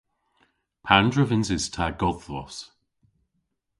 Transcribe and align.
Pandr'a 0.87 1.23
vynses 1.29 1.65
ta 1.73 1.85
godhvos? 2.01 2.57